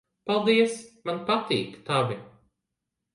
Paldies. 0.29 0.77
Man 1.09 1.19
patīk 1.27 1.75
tavi. 1.91 2.17